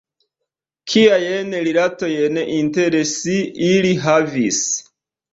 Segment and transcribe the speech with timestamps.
[0.91, 3.35] Kiajn rilatojn inter si
[3.67, 4.59] ili havis?